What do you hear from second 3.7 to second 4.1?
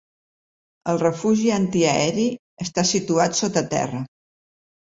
terra.